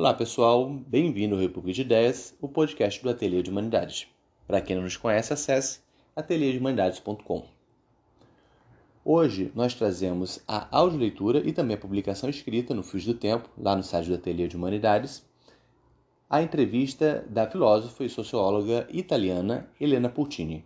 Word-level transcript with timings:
Olá 0.00 0.14
pessoal, 0.14 0.66
bem-vindo 0.66 1.34
ao 1.34 1.40
República 1.42 1.74
de 1.74 1.82
Ideias, 1.82 2.34
o 2.40 2.48
podcast 2.48 3.02
do 3.02 3.10
Ateliê 3.10 3.42
de 3.42 3.50
Humanidades. 3.50 4.08
Para 4.46 4.62
quem 4.62 4.74
não 4.74 4.84
nos 4.84 4.96
conhece, 4.96 5.30
acesse 5.30 5.80
ateliêdehumanidades.com. 6.16 7.44
Hoje 9.04 9.52
nós 9.54 9.74
trazemos 9.74 10.42
a 10.48 10.74
audioleitura 10.74 11.46
e 11.46 11.52
também 11.52 11.76
a 11.76 11.78
publicação 11.78 12.30
escrita 12.30 12.74
no 12.74 12.82
Fios 12.82 13.04
do 13.04 13.12
Tempo, 13.12 13.50
lá 13.58 13.76
no 13.76 13.82
site 13.82 14.08
do 14.08 14.14
Ateliê 14.14 14.48
de 14.48 14.56
Humanidades, 14.56 15.22
a 16.30 16.40
entrevista 16.40 17.22
da 17.28 17.46
filósofa 17.46 18.02
e 18.02 18.08
socióloga 18.08 18.88
italiana 18.90 19.68
Helena 19.78 20.08
Pultini. 20.08 20.64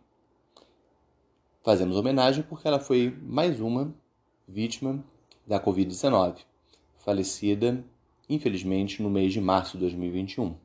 Fazemos 1.61 1.97
homenagem 1.97 2.45
porque 2.45 2.69
ela 2.69 2.79
foi 2.79 3.13
mais 3.21 3.61
uma 3.61 3.93
vítima 4.47 5.05
da 5.45 5.59
Covid-19, 5.59 6.37
falecida, 6.99 7.85
infelizmente, 8.29 9.03
no 9.03 9.11
mês 9.11 9.33
de 9.33 9.41
março 9.41 9.77
de 9.77 9.85
2021. 9.85 10.57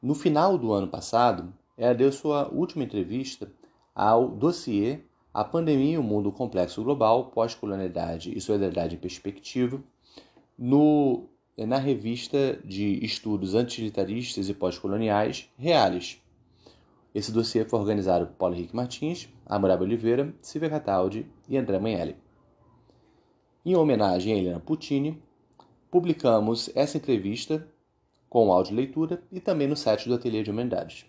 No 0.00 0.14
final 0.14 0.58
do 0.58 0.72
ano 0.72 0.88
passado, 0.88 1.52
ela 1.76 1.94
deu 1.94 2.10
sua 2.12 2.48
última 2.48 2.84
entrevista 2.84 3.52
ao 3.94 4.28
dossiê 4.28 5.00
A 5.32 5.44
Pandemia 5.44 5.94
e 5.94 5.98
o 5.98 6.02
Mundo 6.02 6.32
Complexo 6.32 6.82
Global, 6.82 7.26
Pós-Colonialidade 7.26 8.36
e 8.36 8.40
Solidariedade 8.40 8.96
em 8.96 8.98
Perspectiva, 8.98 9.82
no, 10.58 11.28
na 11.56 11.78
revista 11.78 12.58
de 12.64 13.04
estudos 13.04 13.54
antilitaristas 13.54 14.48
e 14.48 14.54
pós-coloniais, 14.54 15.48
Reales. 15.56 16.20
Esse 17.14 17.30
dossiê 17.30 17.64
foi 17.64 17.78
organizado 17.78 18.26
por 18.26 18.36
Paulo 18.36 18.54
Henrique 18.54 18.74
Martins, 18.74 19.28
Amoraba 19.44 19.84
Oliveira, 19.84 20.34
Silvia 20.40 20.70
Cataldi 20.70 21.26
e 21.48 21.56
André 21.56 21.78
Manelli. 21.78 22.16
Em 23.64 23.76
homenagem 23.76 24.32
a 24.32 24.36
Helena 24.36 24.60
Puccini, 24.60 25.22
publicamos 25.92 26.70
essa 26.74 26.96
entrevista 26.96 27.68
com 28.30 28.50
áudio 28.50 28.74
leitura 28.74 29.22
e 29.30 29.38
também 29.38 29.68
no 29.68 29.76
site 29.76 30.08
do 30.08 30.14
Ateliê 30.14 30.42
de 30.42 30.50
Humanidades. 30.50 31.04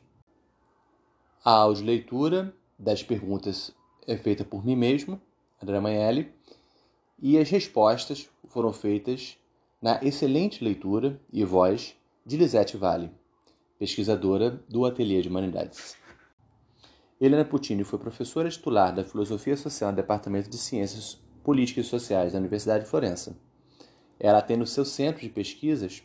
A 1.42 1.52
áudio 1.52 1.86
leitura 1.86 2.54
das 2.78 3.02
perguntas 3.02 3.74
é 4.06 4.18
feita 4.18 4.44
por 4.44 4.66
mim 4.66 4.76
mesmo, 4.76 5.22
André 5.62 5.80
Manelli, 5.80 6.34
e 7.18 7.38
as 7.38 7.50
respostas 7.50 8.30
foram 8.50 8.74
feitas 8.74 9.38
na 9.82 10.04
excelente 10.04 10.62
leitura 10.62 11.18
e 11.32 11.46
voz 11.46 11.96
de 12.26 12.36
Lisete 12.36 12.76
Vale, 12.76 13.10
pesquisadora 13.80 14.62
do 14.68 14.86
Ateliê 14.86 15.22
de 15.22 15.30
Humanidades. 15.30 15.96
Helena 17.22 17.46
Puccini 17.46 17.86
foi 17.86 18.00
professora 18.00 18.50
titular 18.50 18.94
da 18.94 19.06
Filosofia 19.06 19.56
Social 19.56 19.92
no 19.92 19.96
Departamento 19.96 20.50
de 20.50 20.58
Ciências 20.58 21.18
Políticas 21.42 21.86
e 21.86 21.90
Sociais 21.90 22.34
da 22.34 22.40
Universidade 22.40 22.84
de 22.84 22.90
Florença. 22.90 23.34
Ela 24.24 24.42
tem 24.42 24.56
no 24.56 24.66
seu 24.66 24.86
centro 24.86 25.22
de 25.22 25.28
pesquisas 25.28 26.02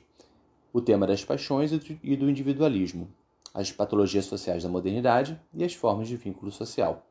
o 0.73 0.81
tema 0.81 1.07
das 1.07 1.25
paixões 1.25 1.71
e 2.03 2.17
do 2.17 2.29
individualismo, 2.29 3.09
as 3.55 3.71
patologias 3.71 4.25
sociais 4.25 4.65
da 4.65 4.69
modernidade 4.69 5.41
e 5.55 5.63
as 5.63 5.73
formas 5.73 6.09
de 6.09 6.17
vínculo 6.17 6.51
social, 6.51 7.07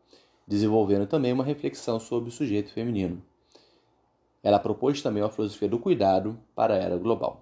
desenvolvendo 0.46 1.08
também 1.08 1.32
uma 1.32 1.46
reflexão 1.46 1.98
sobre 1.98 2.28
o 2.28 2.32
sujeito 2.32 2.74
feminino. 2.74 3.24
Ela 4.44 4.60
propôs 4.60 5.02
também 5.02 5.24
uma 5.24 5.30
filosofia 5.30 5.70
do 5.70 5.80
cuidado 5.80 6.38
para 6.54 6.74
a 6.74 6.78
era 6.78 6.98
global. 6.98 7.42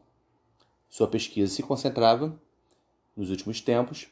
Sua 0.87 1.07
pesquisa 1.07 1.51
se 1.51 1.63
concentrava, 1.63 2.39
nos 3.17 3.31
últimos 3.31 3.61
tempos, 3.61 4.07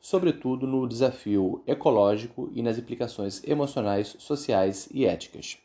sobretudo 0.00 0.66
no 0.66 0.88
desafio 0.88 1.62
ecológico 1.66 2.50
e 2.54 2.62
nas 2.62 2.78
implicações 2.78 3.44
emocionais, 3.44 4.16
sociais 4.18 4.88
e 4.90 5.04
éticas. 5.04 5.58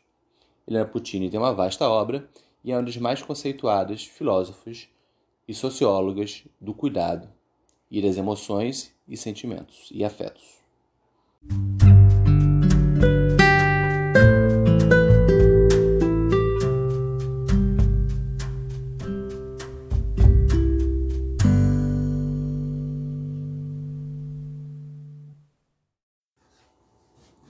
Helena 0.68 0.84
Puccini 0.84 1.30
tem 1.30 1.40
uma 1.40 1.54
vasta 1.54 1.88
obra 1.88 2.28
e 2.62 2.72
é 2.72 2.76
uma 2.76 2.82
das 2.82 2.96
mais 2.96 3.22
conceituadas 3.22 4.04
filósofos 4.04 4.88
e 5.46 5.54
sociólogas 5.54 6.44
do 6.60 6.74
cuidado 6.74 7.28
e 7.90 8.00
das 8.00 8.16
emoções 8.16 8.94
e 9.08 9.16
sentimentos 9.16 9.88
e 9.90 10.04
afetos. 10.04 10.60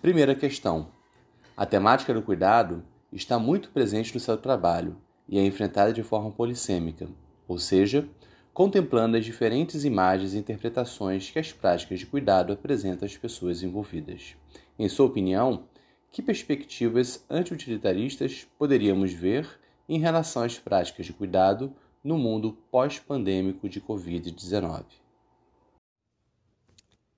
Primeira 0.01 0.35
questão. 0.35 0.89
A 1.55 1.67
temática 1.67 2.15
do 2.15 2.23
cuidado 2.23 2.83
está 3.13 3.39
muito 3.39 3.71
presente 3.71 4.15
no 4.15 4.21
seu 4.21 4.37
trabalho 4.37 4.97
e 5.29 5.39
é 5.39 5.45
enfrentada 5.45 5.93
de 5.93 6.03
forma 6.03 6.31
polissêmica, 6.31 7.09
ou 7.47 7.59
seja, 7.59 8.09
contemplando 8.53 9.17
as 9.17 9.25
diferentes 9.25 9.85
imagens 9.85 10.35
e 10.35 10.39
interpretações 10.39 11.31
que 11.31 11.39
as 11.39 11.53
práticas 11.53 12.01
de 12.01 12.07
cuidado 12.07 12.53
apresentam 12.53 13.07
às 13.07 13.17
pessoas 13.17 13.63
envolvidas. 13.63 14.37
Em 14.79 14.89
sua 14.89 15.07
opinião, 15.07 15.65
que 16.11 16.23
perspectivas 16.23 17.25
anti-utilitaristas 17.31 18.47
poderíamos 18.59 19.13
ver 19.13 19.49
em 19.89 19.99
relação 19.99 20.43
às 20.43 20.59
práticas 20.59 21.07
de 21.07 21.13
cuidado 21.13 21.73
no 22.03 22.19
mundo 22.19 22.57
pós-pandêmico 22.71 23.69
de 23.69 23.81
Covid-19? 23.81 24.85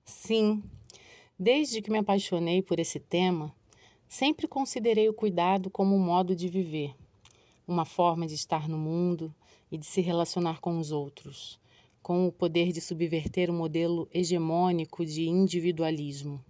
Sim, 0.05 0.63
desde 1.39 1.81
que 1.81 1.91
me 1.91 1.99
apaixonei 1.99 2.61
por 2.61 2.79
esse 2.79 2.99
tema, 2.99 3.53
Sempre 4.13 4.47
considerei 4.47 5.09
o 5.09 5.13
cuidado 5.13 5.71
como 5.71 5.95
um 5.95 5.99
modo 5.99 6.35
de 6.35 6.47
viver, 6.47 6.93
uma 7.67 7.83
forma 7.83 8.27
de 8.27 8.35
estar 8.35 8.69
no 8.69 8.77
mundo 8.77 9.33
e 9.71 9.75
de 9.75 9.87
se 9.87 10.01
relacionar 10.01 10.59
com 10.59 10.77
os 10.77 10.91
outros, 10.91 11.59
com 11.99 12.27
o 12.27 12.31
poder 12.31 12.71
de 12.71 12.79
subverter 12.79 13.49
o 13.49 13.53
modelo 13.53 14.07
hegemônico 14.13 15.03
de 15.03 15.27
individualismo. 15.27 16.45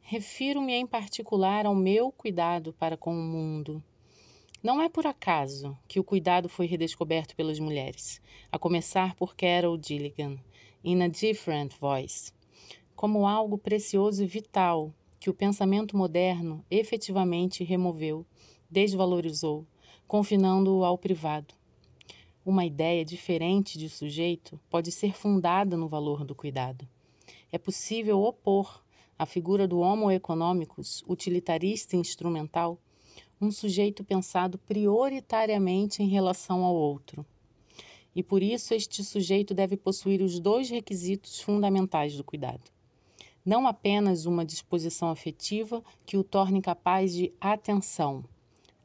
Refiro-me 0.00 0.74
em 0.74 0.86
particular 0.86 1.66
ao 1.66 1.74
meu 1.74 2.12
cuidado 2.12 2.72
para 2.74 2.96
com 2.96 3.12
o 3.12 3.20
mundo. 3.20 3.82
Não 4.62 4.80
é 4.80 4.88
por 4.88 5.04
acaso 5.04 5.76
que 5.88 5.98
o 5.98 6.04
cuidado 6.04 6.48
foi 6.48 6.66
redescoberto 6.66 7.34
pelas 7.34 7.58
mulheres, 7.58 8.22
a 8.52 8.60
começar 8.60 9.16
por 9.16 9.34
Carol 9.34 9.76
Gilligan, 9.76 10.38
In 10.84 11.02
a 11.02 11.08
Different 11.08 11.74
Voice, 11.80 12.32
como 12.94 13.26
algo 13.26 13.58
precioso 13.58 14.22
e 14.22 14.26
vital 14.28 14.94
que 15.22 15.30
o 15.30 15.34
pensamento 15.34 15.96
moderno 15.96 16.64
efetivamente 16.68 17.62
removeu, 17.62 18.26
desvalorizou, 18.68 19.64
confinando-o 20.04 20.84
ao 20.84 20.98
privado. 20.98 21.54
Uma 22.44 22.64
ideia 22.64 23.04
diferente 23.04 23.78
de 23.78 23.88
sujeito 23.88 24.58
pode 24.68 24.90
ser 24.90 25.14
fundada 25.14 25.76
no 25.76 25.86
valor 25.86 26.24
do 26.24 26.34
cuidado. 26.34 26.88
É 27.52 27.56
possível 27.56 28.20
opor 28.20 28.82
à 29.16 29.24
figura 29.24 29.68
do 29.68 29.78
homo 29.78 30.10
economicus, 30.10 31.04
utilitarista 31.06 31.94
e 31.94 32.00
instrumental, 32.00 32.76
um 33.40 33.52
sujeito 33.52 34.02
pensado 34.02 34.58
prioritariamente 34.58 36.02
em 36.02 36.08
relação 36.08 36.64
ao 36.64 36.74
outro. 36.74 37.24
E 38.12 38.24
por 38.24 38.42
isso 38.42 38.74
este 38.74 39.04
sujeito 39.04 39.54
deve 39.54 39.76
possuir 39.76 40.20
os 40.20 40.40
dois 40.40 40.68
requisitos 40.68 41.40
fundamentais 41.40 42.16
do 42.16 42.24
cuidado: 42.24 42.71
não 43.44 43.66
apenas 43.66 44.24
uma 44.24 44.44
disposição 44.44 45.10
afetiva 45.10 45.82
que 46.06 46.16
o 46.16 46.22
torne 46.22 46.62
capaz 46.62 47.12
de 47.12 47.32
atenção, 47.40 48.24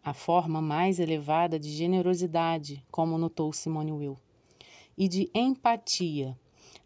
a 0.03 0.13
forma 0.13 0.61
mais 0.61 0.99
elevada 0.99 1.59
de 1.59 1.69
generosidade, 1.69 2.83
como 2.89 3.17
notou 3.17 3.53
Simone 3.53 3.91
Will, 3.91 4.17
e 4.97 5.07
de 5.07 5.29
empatia, 5.33 6.37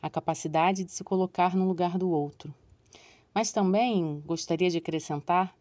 a 0.02 0.10
capacidade 0.10 0.84
de 0.84 0.92
se 0.92 1.04
colocar 1.04 1.56
no 1.56 1.68
lugar 1.68 1.98
do 1.98 2.10
outro. 2.10 2.54
Mas 3.34 3.52
também, 3.52 4.22
gostaria 4.26 4.70
de 4.70 4.80
acrescentar, 4.80 5.56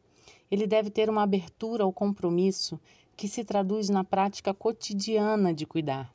ele 0.50 0.66
deve 0.66 0.90
ter 0.90 1.08
uma 1.08 1.22
abertura 1.22 1.84
ao 1.84 1.92
compromisso 1.92 2.80
que 3.16 3.28
se 3.28 3.44
traduz 3.44 3.88
na 3.88 4.02
prática 4.02 4.52
cotidiana 4.52 5.54
de 5.54 5.64
cuidar. 5.64 6.12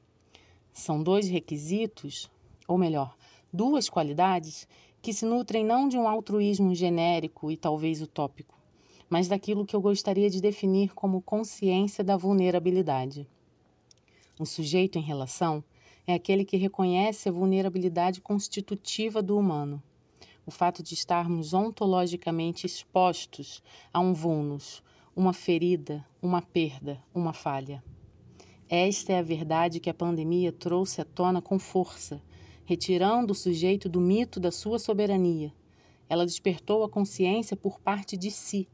São 0.74 1.02
dois 1.02 1.30
requisitos, 1.30 2.30
ou 2.68 2.78
melhor, 2.78 3.16
duas 3.54 3.88
qualidades 3.88 4.68
que 5.06 5.13
se 5.13 5.24
nutrem 5.24 5.63
não 5.63 5.88
de 5.88 6.00
um 6.00 6.07
altruísmo 6.07 6.74
genérico 6.74 7.52
e 7.52 7.56
talvez 7.56 8.02
utópico, 8.02 8.57
mas 9.07 9.28
daquilo 9.28 9.63
que 9.63 9.75
eu 9.75 9.80
gostaria 9.80 10.31
de 10.31 10.42
definir 10.42 10.96
como 10.96 11.22
consciência 11.22 12.04
da 12.04 12.18
vulnerabilidade. 12.18 13.28
O 14.40 14.48
sujeito 14.48 14.98
em 14.98 15.04
relação 15.04 15.63
é 16.07 16.16
aquele 16.16 16.44
que 16.44 16.57
reconhece 16.57 17.30
a 17.30 17.31
vulnerabilidade 17.31 18.19
constitutiva 18.19 19.22
do 19.22 19.38
humano. 19.38 19.80
O 20.44 20.50
fato 20.50 20.81
de 20.81 20.96
estarmos 20.96 21.54
ontologicamente 21.54 22.66
expostos 22.66 23.62
a 23.94 24.00
um 24.00 24.12
vulnus, 24.12 24.81
uma 25.16 25.34
ferida, 25.34 26.04
uma 26.19 26.42
perda, 26.42 27.00
uma 27.13 27.31
falha. 27.31 27.84
Esta 28.68 29.13
é 29.13 29.19
a 29.19 29.22
verdade 29.22 29.80
que 29.80 29.92
a 29.92 29.94
pandemia 29.94 30.51
trouxe 30.51 31.00
à 31.00 31.06
tona 31.06 31.44
com 31.44 31.60
força 31.60 32.19
retirando 32.66 33.32
o 33.32 33.36
sujeito 33.36 33.88
do 33.88 34.02
mito 34.02 34.40
da 34.40 34.52
sua 34.52 34.80
soberania. 34.80 35.54
Ela 36.10 36.26
despertou 36.26 36.84
a 36.84 36.90
consciência 36.90 37.56
por 37.56 37.80
parte 37.80 38.18
de 38.18 38.30
si, 38.32 38.68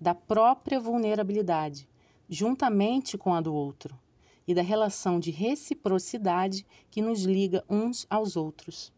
da 0.00 0.14
própria 0.14 0.80
vulnerabilidade, 0.80 1.88
juntamente 2.28 3.18
com 3.18 3.34
a 3.34 3.40
do 3.40 3.52
outro, 3.54 3.98
e 4.46 4.54
da 4.54 4.62
relação 4.62 5.18
de 5.18 5.30
reciprocidade 5.30 6.66
que 6.90 7.02
nos 7.02 7.22
liga 7.22 7.64
uns 7.68 8.06
aos 8.08 8.36
outros. 8.36 8.92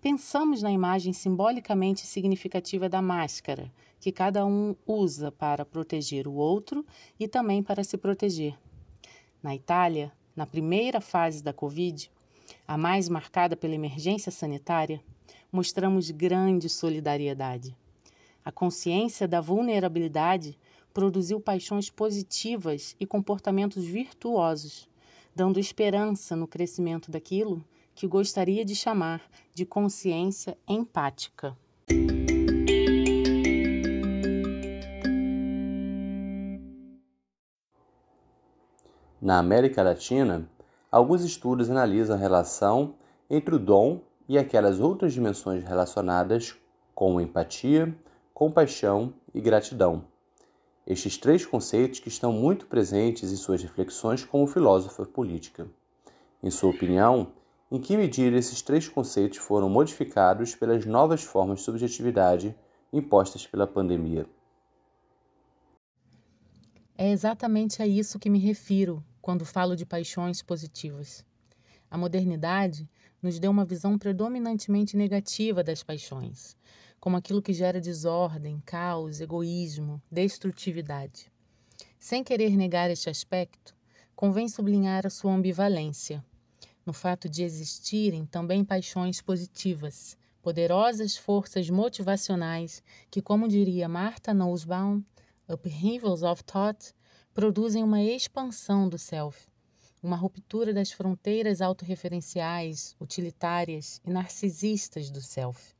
Pensamos 0.00 0.62
na 0.62 0.72
imagem 0.72 1.12
simbolicamente 1.12 2.06
significativa 2.06 2.88
da 2.88 3.02
máscara, 3.02 3.70
que 4.00 4.10
cada 4.10 4.46
um 4.46 4.74
usa 4.86 5.30
para 5.30 5.64
proteger 5.64 6.26
o 6.26 6.32
outro 6.32 6.86
e 7.18 7.28
também 7.28 7.62
para 7.62 7.84
se 7.84 7.98
proteger. 7.98 8.58
Na 9.42 9.54
Itália, 9.54 10.10
na 10.34 10.46
primeira 10.46 11.02
fase 11.02 11.42
da 11.42 11.52
Covid, 11.52 12.10
a 12.66 12.76
mais 12.76 13.08
marcada 13.08 13.56
pela 13.56 13.74
emergência 13.74 14.30
sanitária, 14.30 15.02
mostramos 15.52 16.10
grande 16.10 16.68
solidariedade. 16.68 17.76
A 18.44 18.50
consciência 18.52 19.28
da 19.28 19.40
vulnerabilidade 19.40 20.58
produziu 20.92 21.40
paixões 21.40 21.90
positivas 21.90 22.96
e 22.98 23.06
comportamentos 23.06 23.84
virtuosos, 23.84 24.88
dando 25.34 25.60
esperança 25.60 26.34
no 26.34 26.48
crescimento 26.48 27.10
daquilo 27.10 27.64
que 27.94 28.06
gostaria 28.06 28.64
de 28.64 28.74
chamar 28.74 29.22
de 29.54 29.64
consciência 29.66 30.56
empática. 30.66 31.56
Na 39.20 39.38
América 39.38 39.82
Latina, 39.82 40.48
alguns 40.90 41.22
estudos 41.22 41.70
analisam 41.70 42.16
a 42.16 42.18
relação 42.18 42.94
entre 43.28 43.54
o 43.54 43.58
dom 43.58 44.00
e 44.28 44.36
aquelas 44.36 44.80
outras 44.80 45.12
dimensões 45.12 45.62
relacionadas 45.64 46.56
com 46.94 47.20
empatia, 47.20 47.94
compaixão 48.34 49.14
e 49.34 49.40
gratidão. 49.40 50.04
Estes 50.86 51.16
três 51.16 51.46
conceitos 51.46 52.00
que 52.00 52.08
estão 52.08 52.32
muito 52.32 52.66
presentes 52.66 53.30
em 53.32 53.36
suas 53.36 53.62
reflexões 53.62 54.24
como 54.24 54.46
filósofa 54.46 55.04
política. 55.04 55.68
Em 56.42 56.50
sua 56.50 56.70
opinião, 56.70 57.32
em 57.70 57.80
que 57.80 57.96
medida 57.96 58.36
esses 58.36 58.60
três 58.60 58.88
conceitos 58.88 59.38
foram 59.38 59.70
modificados 59.70 60.54
pelas 60.56 60.84
novas 60.84 61.22
formas 61.22 61.60
de 61.60 61.64
subjetividade 61.64 62.56
impostas 62.92 63.46
pela 63.46 63.66
pandemia? 63.66 64.26
É 66.98 67.10
exatamente 67.10 67.80
a 67.80 67.86
isso 67.86 68.18
que 68.18 68.28
me 68.28 68.38
refiro 68.38 69.04
quando 69.20 69.44
falo 69.44 69.76
de 69.76 69.84
paixões 69.84 70.42
positivas. 70.42 71.24
A 71.90 71.98
modernidade 71.98 72.88
nos 73.22 73.38
deu 73.38 73.50
uma 73.50 73.64
visão 73.64 73.98
predominantemente 73.98 74.96
negativa 74.96 75.62
das 75.62 75.82
paixões, 75.82 76.56
como 76.98 77.16
aquilo 77.16 77.42
que 77.42 77.52
gera 77.52 77.80
desordem, 77.80 78.62
caos, 78.64 79.20
egoísmo, 79.20 80.00
destrutividade. 80.10 81.30
Sem 81.98 82.22
querer 82.22 82.56
negar 82.56 82.90
este 82.90 83.10
aspecto, 83.10 83.74
convém 84.14 84.48
sublinhar 84.48 85.06
a 85.06 85.10
sua 85.10 85.32
ambivalência, 85.32 86.24
no 86.84 86.92
fato 86.92 87.28
de 87.28 87.42
existirem 87.42 88.24
também 88.24 88.64
paixões 88.64 89.20
positivas, 89.20 90.16
poderosas 90.42 91.16
forças 91.16 91.68
motivacionais 91.68 92.82
que, 93.10 93.20
como 93.20 93.48
diria 93.48 93.88
Martha 93.88 94.32
Nussbaum, 94.32 95.02
upheavals 95.48 96.22
of 96.22 96.42
thought, 96.44 96.94
produzem 97.32 97.84
uma 97.84 98.02
expansão 98.02 98.88
do 98.88 98.98
self, 98.98 99.46
uma 100.02 100.16
ruptura 100.16 100.74
das 100.74 100.90
fronteiras 100.90 101.60
autorreferenciais, 101.60 102.96
utilitárias 103.00 104.00
e 104.04 104.10
narcisistas 104.10 105.10
do 105.10 105.20
self. 105.20 105.72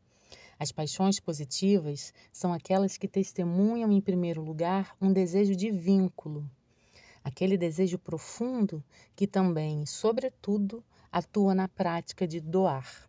As 0.59 0.71
paixões 0.71 1.19
positivas 1.19 2.15
são 2.33 2.53
aquelas 2.53 2.97
que 2.97 3.09
testemunham, 3.09 3.91
em 3.91 4.01
primeiro 4.01 4.41
lugar, 4.43 4.95
um 5.01 5.13
desejo 5.13 5.57
de 5.57 5.73
vínculo, 5.73 6.49
aquele 7.25 7.57
desejo 7.57 7.99
profundo 7.99 8.85
que 9.17 9.27
também, 9.27 9.85
sobretudo, 9.87 10.85
atua 11.11 11.53
na 11.53 11.67
prática 11.67 12.29
de 12.29 12.41
doar. 12.41 13.09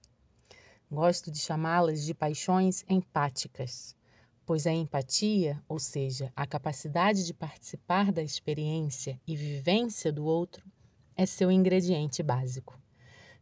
Gosto 0.89 1.29
de 1.29 1.37
chamá-las 1.37 2.03
de 2.03 2.13
paixões 2.15 2.83
empáticas 2.89 3.95
pois 4.45 4.67
a 4.67 4.71
empatia, 4.71 5.61
ou 5.67 5.79
seja, 5.79 6.31
a 6.35 6.45
capacidade 6.45 7.25
de 7.25 7.33
participar 7.33 8.11
da 8.11 8.21
experiência 8.21 9.19
e 9.27 9.35
vivência 9.35 10.11
do 10.11 10.25
outro, 10.25 10.65
é 11.15 11.25
seu 11.25 11.51
ingrediente 11.51 12.23
básico. 12.23 12.79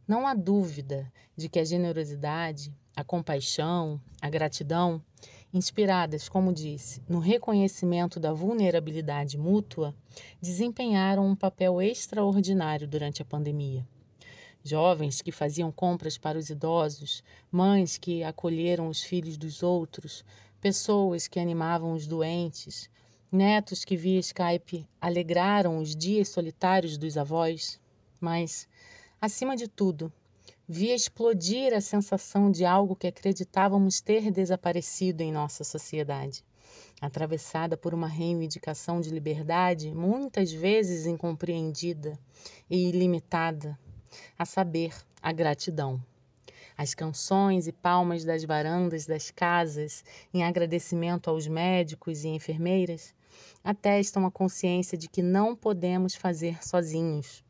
Não 0.06 0.26
há 0.26 0.34
dúvida 0.34 1.10
de 1.36 1.48
que 1.48 1.58
a 1.58 1.64
generosidade, 1.64 2.74
a 2.96 3.04
compaixão, 3.04 4.00
a 4.20 4.28
gratidão, 4.28 5.02
inspiradas, 5.52 6.28
como 6.28 6.52
disse, 6.52 7.02
no 7.08 7.18
reconhecimento 7.18 8.20
da 8.20 8.32
vulnerabilidade 8.32 9.38
mútua, 9.38 9.94
desempenharam 10.40 11.26
um 11.26 11.36
papel 11.36 11.80
extraordinário 11.80 12.86
durante 12.86 13.22
a 13.22 13.24
pandemia. 13.24 13.86
Jovens 14.62 15.22
que 15.22 15.32
faziam 15.32 15.72
compras 15.72 16.18
para 16.18 16.38
os 16.38 16.50
idosos, 16.50 17.24
mães 17.50 17.96
que 17.96 18.22
acolheram 18.22 18.88
os 18.88 19.02
filhos 19.02 19.38
dos 19.38 19.62
outros, 19.62 20.24
pessoas 20.60 21.26
que 21.26 21.40
animavam 21.40 21.92
os 21.92 22.06
doentes, 22.06 22.90
netos 23.32 23.84
que 23.84 23.96
via 23.96 24.20
Skype 24.20 24.86
alegraram 25.00 25.78
os 25.78 25.96
dias 25.96 26.28
solitários 26.28 26.98
dos 26.98 27.16
avós, 27.16 27.80
mas, 28.20 28.68
acima 29.20 29.56
de 29.56 29.66
tudo, 29.66 30.12
via 30.68 30.94
explodir 30.94 31.72
a 31.74 31.80
sensação 31.80 32.50
de 32.50 32.64
algo 32.64 32.94
que 32.94 33.06
acreditávamos 33.06 34.00
ter 34.00 34.30
desaparecido 34.30 35.22
em 35.22 35.32
nossa 35.32 35.64
sociedade, 35.64 36.44
atravessada 37.00 37.76
por 37.76 37.94
uma 37.94 38.06
reivindicação 38.06 39.00
de 39.00 39.10
liberdade 39.10 39.92
muitas 39.92 40.52
vezes 40.52 41.06
incompreendida 41.06 42.18
e 42.68 42.88
ilimitada, 42.88 43.78
a 44.38 44.44
saber, 44.44 44.94
a 45.22 45.32
gratidão. 45.32 46.00
As 46.80 46.94
canções 46.94 47.66
e 47.66 47.72
palmas 47.72 48.24
das 48.24 48.42
varandas 48.42 49.04
das 49.04 49.30
casas, 49.30 50.02
em 50.32 50.42
agradecimento 50.42 51.28
aos 51.28 51.46
médicos 51.46 52.24
e 52.24 52.28
enfermeiras, 52.28 53.14
atestam 53.62 54.24
a 54.24 54.30
consciência 54.30 54.96
de 54.96 55.06
que 55.06 55.20
não 55.20 55.54
podemos 55.54 56.14
fazer 56.14 56.66
sozinhos, 56.66 57.44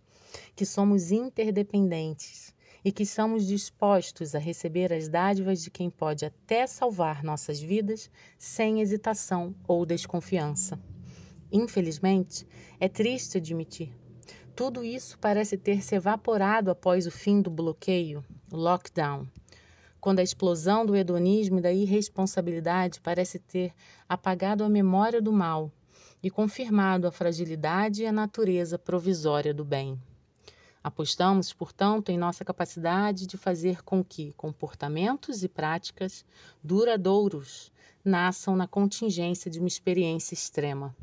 que 0.57 0.67
somos 0.67 1.13
interdependentes 1.13 2.53
e 2.85 2.91
que 2.91 3.05
estamos 3.05 3.47
dispostos 3.47 4.35
a 4.35 4.41
receber 4.41 4.93
as 4.93 5.09
dádivas 5.09 5.63
de 5.63 5.71
quem 5.71 5.89
pode 5.89 6.25
até 6.25 6.67
salvar 6.67 7.23
nossas 7.23 7.61
vidas 7.61 8.11
sem 8.37 8.81
hesitação 8.81 9.55
ou 9.69 9.87
desconfiança. 9.87 10.77
Infelizmente, 11.53 12.45
é 12.81 12.89
triste 12.89 13.39
admitir, 13.39 13.95
tudo 14.61 14.85
isso 14.85 15.19
parece 15.19 15.57
ter 15.57 15.83
se 15.83 15.95
evaporado 15.95 16.71
após 16.71 17.07
o 17.07 17.11
fim 17.11 17.41
do 17.41 17.49
bloqueio, 17.49 18.23
lockdown, 18.53 19.27
quando 19.99 20.19
a 20.19 20.23
explosão 20.23 20.85
do 20.85 20.95
hedonismo 20.95 21.61
e 21.61 21.63
da 21.63 21.73
irresponsabilidade 21.73 23.01
parece 23.01 23.39
ter 23.39 23.73
apagado 24.07 24.63
a 24.63 24.69
memória 24.69 25.23
do 25.23 25.33
mal 25.33 25.73
e 26.23 26.29
confirmado 26.29 27.07
a 27.07 27.11
fragilidade 27.11 28.03
e 28.03 28.07
a 28.07 28.13
natureza 28.13 28.79
provisória 28.79 29.55
do 29.55 29.65
bem. 29.65 29.99
Apostamos, 30.85 31.55
portanto, 31.55 32.11
em 32.11 32.19
nossa 32.19 32.45
capacidade 32.45 33.27
de 33.27 33.39
fazer 33.39 33.83
com 33.83 34.05
que 34.05 34.35
comportamentos 34.35 35.43
e 35.43 35.49
práticas 35.49 36.23
duradouros 36.63 37.73
nasçam 38.05 38.55
na 38.55 38.69
contingência 38.69 39.51
de 39.51 39.59
uma 39.59 39.69
experiência 39.69 40.35
extrema. 40.35 40.95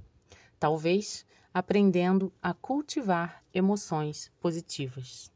Talvez 0.59 1.25
aprendendo 1.57 2.31
a 2.39 2.53
cultivar 2.53 3.41
emoções 3.51 4.31
positivas. 4.39 5.31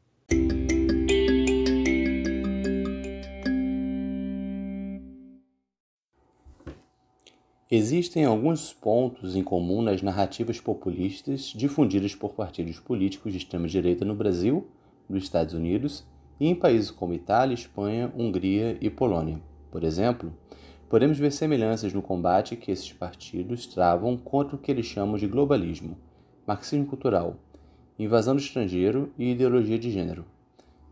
Existem 7.68 8.24
alguns 8.24 8.72
pontos 8.72 9.34
em 9.34 9.42
comum 9.42 9.82
nas 9.82 10.00
narrativas 10.00 10.60
populistas 10.60 11.52
difundidas 11.56 12.14
por 12.14 12.34
partidos 12.34 12.78
políticos 12.78 13.32
de 13.32 13.38
extrema-direita 13.38 14.04
no 14.04 14.14
Brasil, 14.14 14.68
nos 15.08 15.24
Estados 15.24 15.54
Unidos 15.54 16.04
e 16.38 16.46
em 16.46 16.54
países 16.54 16.92
como 16.92 17.14
Itália, 17.14 17.54
Espanha, 17.54 18.12
Hungria 18.16 18.78
e 18.80 18.88
Polônia. 18.88 19.42
Por 19.72 19.82
exemplo, 19.82 20.32
podemos 20.88 21.18
ver 21.18 21.32
semelhanças 21.32 21.92
no 21.92 22.00
combate 22.00 22.54
que 22.54 22.70
esses 22.70 22.92
partidos 22.92 23.66
travam 23.66 24.16
contra 24.16 24.54
o 24.54 24.58
que 24.58 24.70
eles 24.70 24.86
chamam 24.86 25.16
de 25.16 25.26
globalismo 25.26 25.96
marxismo 26.46 26.86
cultural, 26.86 27.36
invasão 27.98 28.34
do 28.34 28.40
estrangeiro 28.40 29.12
e 29.16 29.30
ideologia 29.30 29.78
de 29.78 29.90
gênero. 29.90 30.24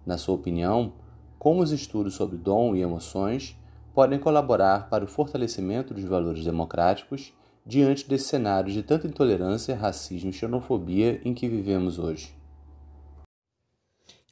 Na 0.06 0.16
sua 0.16 0.34
opinião, 0.34 0.92
como 1.38 1.62
os 1.62 1.72
estudos 1.72 2.14
sobre 2.14 2.36
dom 2.36 2.74
e 2.76 2.82
emoções 2.82 3.56
podem 3.92 4.18
colaborar 4.18 4.88
para 4.88 5.04
o 5.04 5.08
fortalecimento 5.08 5.92
dos 5.92 6.04
valores 6.04 6.44
democráticos 6.44 7.32
diante 7.66 8.08
desse 8.08 8.28
cenário 8.28 8.72
de 8.72 8.82
tanta 8.82 9.06
intolerância, 9.06 9.76
racismo 9.76 10.30
e 10.30 10.32
xenofobia 10.32 11.20
em 11.24 11.34
que 11.34 11.48
vivemos 11.48 11.98
hoje? 11.98 12.34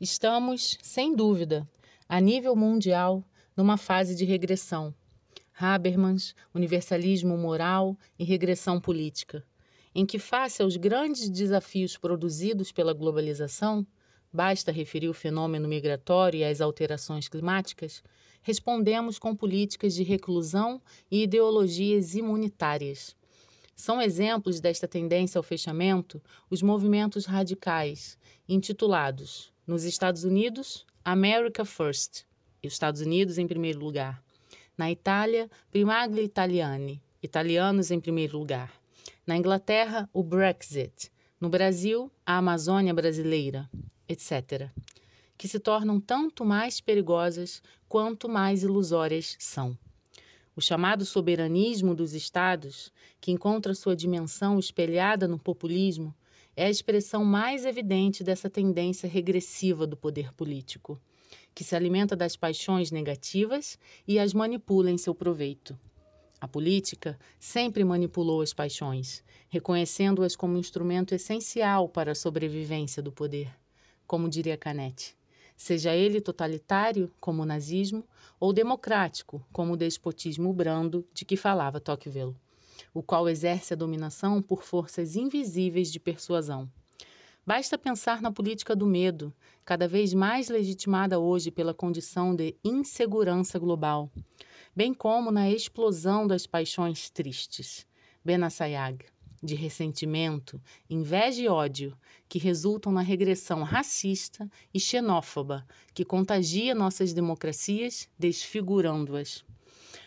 Estamos, 0.01 0.79
sem 0.81 1.15
dúvida, 1.15 1.69
a 2.09 2.21
nível 2.21 2.55
mundial, 2.55 3.25
numa 3.57 3.77
fase 3.77 4.15
de 4.15 4.25
regressão. 4.25 4.95
Habermas, 5.61 6.37
universalismo 6.55 7.37
moral 7.37 7.97
e 8.17 8.23
regressão 8.23 8.81
política 8.81 9.45
em 9.95 10.05
que, 10.07 10.19
face 10.19 10.63
aos 10.63 10.77
grandes 10.77 11.29
desafios 11.29 11.97
produzidos 11.97 12.73
pela 12.73 12.93
globalização, 12.93 13.87
basta 14.33 14.71
referir 14.71 15.09
o 15.09 15.15
fenômeno 15.15 15.69
migratório 15.69 16.41
e 16.41 16.45
as 16.45 16.61
alterações 16.61 17.29
climáticas, 17.29 18.03
respondemos 18.43 19.19
com 19.19 19.35
políticas 19.35 19.95
de 19.95 20.03
reclusão 20.03 20.81
e 21.11 21.23
ideologias 21.23 22.15
imunitárias. 22.15 23.17
São 23.75 24.03
exemplos 24.03 24.61
desta 24.61 24.89
tendência 24.89 25.39
ao 25.39 25.43
fechamento 25.43 26.21
os 26.51 26.63
movimentos 26.63 27.27
radicais, 27.27 28.19
intitulados, 28.49 29.53
nos 29.67 29.85
Estados 29.85 30.25
Unidos, 30.25 30.85
America 31.05 31.65
First, 31.65 32.25
Estados 32.63 33.01
Unidos 33.01 33.39
em 33.39 33.47
primeiro 33.47 33.79
lugar. 33.79 34.23
Na 34.77 34.91
Itália, 34.91 35.51
Primaglia 35.71 36.23
Italiani, 36.23 37.01
italianos 37.23 37.91
em 37.91 38.01
primeiro 38.01 38.39
lugar. 38.39 38.78
Na 39.29 39.37
Inglaterra, 39.37 40.09
o 40.11 40.23
Brexit. 40.23 41.13
No 41.39 41.51
Brasil, 41.51 42.11
a 42.25 42.39
Amazônia 42.39 42.95
brasileira, 42.95 43.69
etc. 44.09 44.71
Que 45.37 45.47
se 45.47 45.61
tornam 45.61 46.01
tanto 46.01 46.47
mais 46.47 46.81
perigosas 46.81 47.63
quanto 47.87 48.27
mais 48.27 48.63
ilusórias 48.63 49.37
são. 49.39 49.77
O 50.57 50.63
chamado 50.63 51.05
soberanismo 51.05 51.95
dos 51.95 52.15
Estados, 52.15 52.91
que 53.21 53.31
encontra 53.31 53.75
sua 53.75 53.95
dimensão 53.95 54.59
espelhada 54.59 55.29
no 55.29 55.39
populismo, 55.39 56.15
é 56.57 56.65
a 56.65 56.71
expressão 56.71 57.23
mais 57.23 57.67
evidente 57.67 58.25
dessa 58.25 58.49
tendência 58.49 59.07
regressiva 59.07 59.87
do 59.87 59.95
poder 59.95 60.33
político, 60.33 60.99
que 61.55 61.63
se 61.63 61.77
alimenta 61.77 62.17
das 62.17 62.35
paixões 62.35 62.91
negativas 62.91 63.79
e 64.07 64.19
as 64.19 64.33
manipula 64.33 64.91
em 64.91 64.97
seu 64.97 65.15
proveito. 65.15 65.79
A 66.41 66.47
política 66.47 67.19
sempre 67.39 67.85
manipulou 67.85 68.41
as 68.41 68.53
paixões, 68.53 69.25
reconhecendo-as 69.49 70.37
como 70.37 70.57
instrumento 70.57 71.15
essencial 71.15 71.89
para 71.89 72.13
a 72.13 72.15
sobrevivência 72.15 73.03
do 73.03 73.11
poder, 73.11 73.51
como 74.07 74.29
diria 74.29 74.57
Canetti 74.57 75.19
seja 75.59 75.93
ele 75.93 76.21
totalitário, 76.21 77.11
como 77.21 77.43
o 77.43 77.45
nazismo, 77.45 78.05
ou 78.39 78.53
democrático, 78.53 79.45
como 79.53 79.73
o 79.73 79.77
despotismo 79.77 80.53
brando 80.53 81.05
de 81.13 81.25
que 81.25 81.37
falava 81.37 81.81
Tocqueville, 81.81 82.37
o 82.95 83.03
qual 83.03 83.29
exerce 83.29 83.75
a 83.75 83.77
dominação 83.77 84.41
por 84.41 84.63
forças 84.63 85.17
invisíveis 85.17 85.91
de 85.91 85.99
persuasão. 85.99 86.71
Basta 87.45 87.77
pensar 87.77 88.23
na 88.23 88.31
política 88.31 88.77
do 88.77 88.87
medo, 88.87 89.35
cada 89.65 89.89
vez 89.89 90.15
mais 90.15 90.49
legitimada 90.49 91.19
hoje 91.19 91.51
pela 91.51 91.75
condição 91.75 92.37
de 92.37 92.55
insegurança 92.63 93.59
global, 93.59 94.09
bem 94.79 94.95
como 94.95 95.33
na 95.33 95.51
explosão 95.51 96.25
das 96.25 96.47
paixões 96.47 97.11
tristes. 97.11 97.85
Benassayag 98.25 99.07
de 99.43 99.57
ressentimento, 99.57 100.63
inveja 100.89 101.43
e 101.43 101.49
ódio 101.49 101.99
que 102.29 102.39
resultam 102.39 102.93
na 102.93 103.01
regressão 103.01 103.65
racista 103.65 104.49
e 104.73 104.79
xenófoba 104.79 105.67
que 105.93 106.05
contagia 106.05 106.77
nossas 106.77 107.13
democracias, 107.13 108.09
desfigurando-as. 108.17 109.45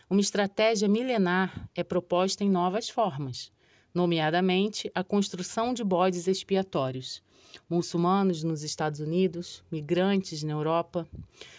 Uma 0.09 0.21
estratégia 0.21 0.87
milenar 0.87 1.69
é 1.75 1.83
proposta 1.83 2.41
em 2.41 2.49
novas 2.49 2.89
formas, 2.89 3.51
nomeadamente 3.93 4.91
a 4.95 5.03
construção 5.03 5.73
de 5.73 5.83
bodes 5.83 6.27
expiatórios, 6.27 7.21
muçulmanos 7.69 8.43
nos 8.43 8.63
Estados 8.63 8.99
Unidos, 8.99 9.63
migrantes 9.71 10.43
na 10.43 10.53
Europa, 10.53 11.07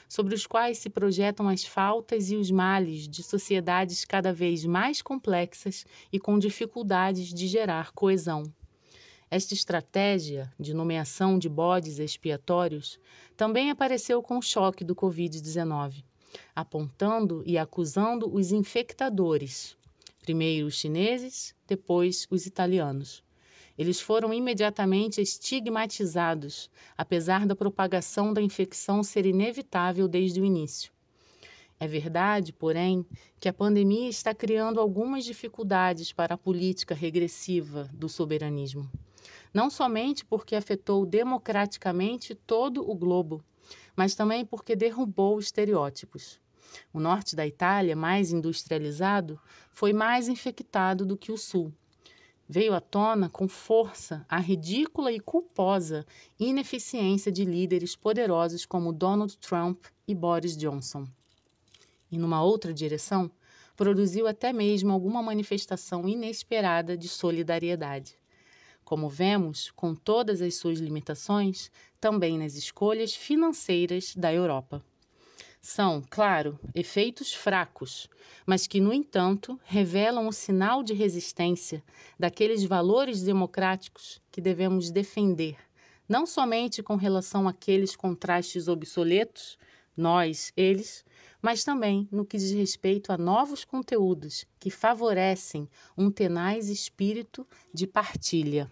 sobre 0.08 0.34
os 0.34 0.46
quais 0.46 0.78
se 0.78 0.88
projetam 0.88 1.48
as 1.48 1.64
faltas 1.64 2.30
e 2.30 2.36
os 2.36 2.50
males 2.50 3.06
de 3.08 3.22
sociedades 3.22 4.04
cada 4.04 4.32
vez 4.32 4.64
mais 4.64 5.02
complexas 5.02 5.84
e 6.12 6.18
com 6.18 6.38
dificuldades 6.38 7.32
de 7.32 7.46
gerar 7.46 7.92
coesão. 7.92 8.44
Esta 9.30 9.54
estratégia 9.54 10.52
de 10.60 10.74
nomeação 10.74 11.38
de 11.38 11.48
bodes 11.48 11.98
expiatórios 11.98 12.98
também 13.34 13.70
apareceu 13.70 14.22
com 14.22 14.36
o 14.36 14.42
choque 14.42 14.84
do 14.84 14.94
Covid-19, 14.94 16.04
apontando 16.54 17.42
e 17.46 17.56
acusando 17.56 18.30
os 18.30 18.52
infectadores, 18.52 19.74
primeiro 20.22 20.68
os 20.68 20.74
chineses, 20.74 21.54
depois 21.66 22.26
os 22.30 22.46
italianos 22.46 23.22
eles 23.76 24.00
foram 24.00 24.32
imediatamente 24.32 25.20
estigmatizados, 25.20 26.70
apesar 26.96 27.46
da 27.46 27.56
propagação 27.56 28.32
da 28.32 28.42
infecção 28.42 29.02
ser 29.02 29.26
inevitável 29.26 30.06
desde 30.06 30.40
o 30.40 30.44
início. 30.44 30.92
É 31.80 31.88
verdade, 31.88 32.52
porém, 32.52 33.04
que 33.40 33.48
a 33.48 33.52
pandemia 33.52 34.08
está 34.08 34.32
criando 34.34 34.78
algumas 34.78 35.24
dificuldades 35.24 36.12
para 36.12 36.34
a 36.34 36.38
política 36.38 36.94
regressiva 36.94 37.88
do 37.92 38.08
soberanismo. 38.08 38.88
Não 39.52 39.68
somente 39.68 40.24
porque 40.24 40.54
afetou 40.54 41.04
democraticamente 41.04 42.34
todo 42.34 42.88
o 42.88 42.94
globo, 42.94 43.42
mas 43.96 44.14
também 44.14 44.44
porque 44.44 44.76
derrubou 44.76 45.40
estereótipos. 45.40 46.40
O 46.92 47.00
norte 47.00 47.34
da 47.34 47.46
Itália, 47.46 47.96
mais 47.96 48.32
industrializado, 48.32 49.40
foi 49.70 49.92
mais 49.92 50.28
infectado 50.28 51.04
do 51.06 51.16
que 51.16 51.32
o 51.32 51.38
sul 51.38 51.72
veio 52.52 52.74
à 52.74 52.82
tona 52.82 53.30
com 53.30 53.48
força 53.48 54.26
a 54.28 54.38
ridícula 54.38 55.10
e 55.10 55.18
culposa 55.18 56.04
ineficiência 56.38 57.32
de 57.32 57.46
líderes 57.46 57.96
poderosos 57.96 58.66
como 58.66 58.92
Donald 58.92 59.38
Trump 59.38 59.86
e 60.06 60.14
Boris 60.14 60.54
Johnson. 60.54 61.08
E 62.10 62.18
numa 62.18 62.42
outra 62.42 62.74
direção, 62.74 63.30
produziu 63.74 64.26
até 64.26 64.52
mesmo 64.52 64.92
alguma 64.92 65.22
manifestação 65.22 66.06
inesperada 66.06 66.94
de 66.94 67.08
solidariedade. 67.08 68.18
Como 68.84 69.08
vemos, 69.08 69.70
com 69.70 69.94
todas 69.94 70.42
as 70.42 70.54
suas 70.56 70.78
limitações, 70.78 71.70
também 71.98 72.38
nas 72.38 72.54
escolhas 72.54 73.14
financeiras 73.14 74.14
da 74.14 74.30
Europa. 74.30 74.84
São, 75.64 76.02
claro, 76.10 76.58
efeitos 76.74 77.32
fracos, 77.32 78.10
mas 78.44 78.66
que, 78.66 78.80
no 78.80 78.92
entanto, 78.92 79.58
revelam 79.62 80.26
o 80.26 80.32
sinal 80.32 80.82
de 80.82 80.92
resistência 80.92 81.84
daqueles 82.18 82.64
valores 82.64 83.22
democráticos 83.22 84.20
que 84.32 84.40
devemos 84.40 84.90
defender, 84.90 85.56
não 86.08 86.26
somente 86.26 86.82
com 86.82 86.96
relação 86.96 87.46
àqueles 87.46 87.94
contrastes 87.94 88.66
obsoletos, 88.66 89.56
nós, 89.96 90.52
eles, 90.56 91.04
mas 91.40 91.62
também 91.62 92.08
no 92.10 92.26
que 92.26 92.38
diz 92.38 92.50
respeito 92.50 93.12
a 93.12 93.16
novos 93.16 93.64
conteúdos 93.64 94.44
que 94.58 94.68
favorecem 94.68 95.68
um 95.96 96.10
tenaz 96.10 96.68
espírito 96.68 97.46
de 97.72 97.86
partilha. 97.86 98.68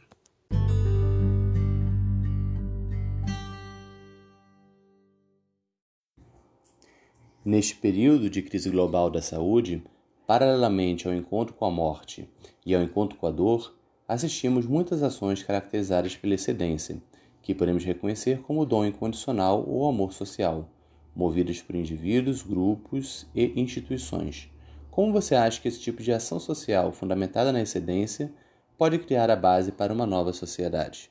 Neste 7.43 7.75
período 7.75 8.29
de 8.29 8.43
crise 8.43 8.69
global 8.69 9.09
da 9.09 9.23
saúde, 9.23 9.83
paralelamente 10.27 11.09
ao 11.09 11.15
encontro 11.15 11.55
com 11.55 11.65
a 11.65 11.71
morte 11.71 12.29
e 12.67 12.75
ao 12.75 12.83
encontro 12.83 13.17
com 13.17 13.27
a 13.27 13.31
dor, 13.31 13.75
assistimos 14.07 14.67
muitas 14.67 15.03
ações 15.03 15.43
caracterizadas 15.43 16.15
pela 16.15 16.35
excedência, 16.35 17.03
que 17.41 17.55
podemos 17.55 17.83
reconhecer 17.83 18.43
como 18.43 18.67
dom 18.67 18.85
incondicional 18.85 19.67
ou 19.67 19.89
amor 19.89 20.13
social, 20.13 20.69
movidas 21.17 21.63
por 21.63 21.75
indivíduos, 21.75 22.43
grupos 22.43 23.27
e 23.35 23.59
instituições. 23.59 24.53
Como 24.91 25.11
você 25.11 25.35
acha 25.35 25.63
que 25.63 25.69
esse 25.69 25.81
tipo 25.81 26.03
de 26.03 26.13
ação 26.13 26.39
social 26.39 26.93
fundamentada 26.93 27.51
na 27.51 27.63
excedência 27.63 28.31
pode 28.77 28.99
criar 28.99 29.31
a 29.31 29.37
base 29.37 29.73
para 29.73 29.95
uma 29.95 30.05
nova 30.05 30.35
sociedade? 30.35 31.11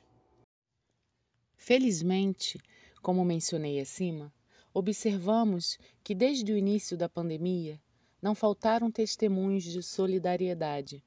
Felizmente, 1.57 2.59
como 3.01 3.25
mencionei 3.25 3.79
acima, 3.79 4.31
observamos 4.73 5.77
que 6.03 6.13
desde 6.13 6.51
o 6.51 6.57
início 6.57 6.97
da 6.97 7.09
pandemia 7.09 7.79
não 8.21 8.35
faltaram 8.35 8.91
testemunhos 8.91 9.63
de 9.63 9.81
solidariedade, 9.81 11.03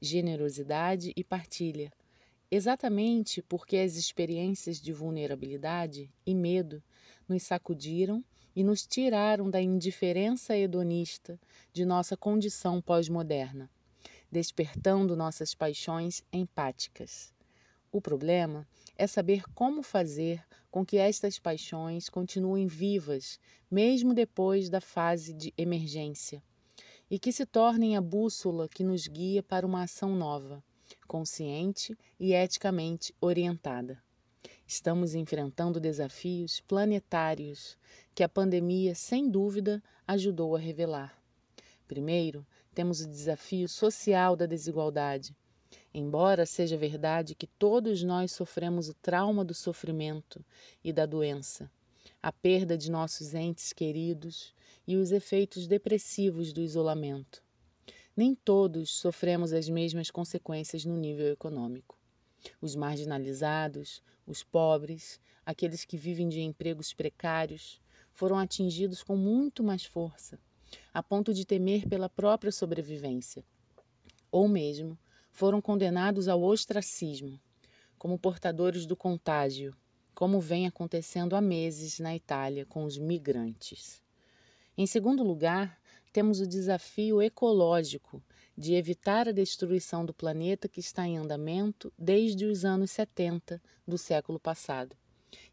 generosidade 0.00 1.12
e 1.16 1.24
partilha, 1.24 1.92
exatamente 2.50 3.42
porque 3.42 3.76
as 3.76 3.96
experiências 3.96 4.80
de 4.80 4.92
vulnerabilidade 4.92 6.10
e 6.26 6.34
medo 6.34 6.82
nos 7.28 7.42
sacudiram 7.42 8.24
e 8.54 8.64
nos 8.64 8.86
tiraram 8.86 9.48
da 9.48 9.60
indiferença 9.60 10.56
hedonista 10.56 11.38
de 11.72 11.84
nossa 11.84 12.16
condição 12.16 12.80
pós-moderna, 12.80 13.70
despertando 14.30 15.16
nossas 15.16 15.54
paixões 15.54 16.22
empáticas. 16.32 17.32
O 17.92 18.00
problema 18.00 18.68
é 18.96 19.04
saber 19.04 19.42
como 19.52 19.82
fazer 19.82 20.46
com 20.70 20.86
que 20.86 20.96
estas 20.96 21.40
paixões 21.40 22.08
continuem 22.08 22.68
vivas, 22.68 23.40
mesmo 23.68 24.14
depois 24.14 24.70
da 24.70 24.80
fase 24.80 25.34
de 25.34 25.52
emergência, 25.58 26.40
e 27.10 27.18
que 27.18 27.32
se 27.32 27.44
tornem 27.44 27.96
a 27.96 28.00
bússola 28.00 28.68
que 28.68 28.84
nos 28.84 29.08
guia 29.08 29.42
para 29.42 29.66
uma 29.66 29.82
ação 29.82 30.14
nova, 30.14 30.62
consciente 31.08 31.98
e 32.18 32.32
eticamente 32.32 33.12
orientada. 33.20 34.00
Estamos 34.64 35.12
enfrentando 35.16 35.80
desafios 35.80 36.60
planetários 36.60 37.76
que 38.14 38.22
a 38.22 38.28
pandemia, 38.28 38.94
sem 38.94 39.28
dúvida, 39.28 39.82
ajudou 40.06 40.54
a 40.54 40.60
revelar. 40.60 41.20
Primeiro, 41.88 42.46
temos 42.72 43.00
o 43.00 43.08
desafio 43.08 43.68
social 43.68 44.36
da 44.36 44.46
desigualdade, 44.46 45.34
Embora 45.92 46.46
seja 46.46 46.76
verdade 46.76 47.34
que 47.34 47.48
todos 47.48 48.04
nós 48.04 48.30
sofremos 48.30 48.88
o 48.88 48.94
trauma 48.94 49.44
do 49.44 49.52
sofrimento 49.52 50.44
e 50.84 50.92
da 50.92 51.04
doença, 51.04 51.68
a 52.22 52.30
perda 52.30 52.78
de 52.78 52.88
nossos 52.88 53.34
entes 53.34 53.72
queridos 53.72 54.54
e 54.86 54.96
os 54.96 55.10
efeitos 55.10 55.66
depressivos 55.66 56.52
do 56.52 56.60
isolamento, 56.60 57.42
nem 58.16 58.36
todos 58.36 58.90
sofremos 58.90 59.52
as 59.52 59.68
mesmas 59.68 60.12
consequências 60.12 60.84
no 60.84 60.96
nível 60.96 61.32
econômico. 61.32 61.98
Os 62.60 62.76
marginalizados, 62.76 64.00
os 64.24 64.44
pobres, 64.44 65.20
aqueles 65.44 65.84
que 65.84 65.96
vivem 65.96 66.28
de 66.28 66.40
empregos 66.40 66.94
precários, 66.94 67.80
foram 68.12 68.38
atingidos 68.38 69.02
com 69.02 69.16
muito 69.16 69.62
mais 69.64 69.84
força, 69.84 70.38
a 70.94 71.02
ponto 71.02 71.34
de 71.34 71.44
temer 71.44 71.88
pela 71.88 72.08
própria 72.08 72.52
sobrevivência, 72.52 73.44
ou 74.30 74.46
mesmo 74.46 74.96
foram 75.30 75.60
condenados 75.60 76.28
ao 76.28 76.42
ostracismo, 76.42 77.40
como 77.98 78.18
portadores 78.18 78.86
do 78.86 78.96
contágio, 78.96 79.76
como 80.14 80.40
vem 80.40 80.66
acontecendo 80.66 81.34
há 81.34 81.40
meses 81.40 81.98
na 81.98 82.14
Itália 82.14 82.66
com 82.66 82.84
os 82.84 82.98
migrantes. 82.98 84.02
Em 84.76 84.86
segundo 84.86 85.22
lugar, 85.22 85.80
temos 86.12 86.40
o 86.40 86.46
desafio 86.46 87.22
ecológico 87.22 88.22
de 88.56 88.74
evitar 88.74 89.28
a 89.28 89.32
destruição 89.32 90.04
do 90.04 90.12
planeta 90.12 90.68
que 90.68 90.80
está 90.80 91.06
em 91.06 91.16
andamento 91.16 91.92
desde 91.98 92.44
os 92.44 92.64
anos 92.64 92.90
70 92.90 93.62
do 93.86 93.96
século 93.96 94.38
passado 94.38 94.96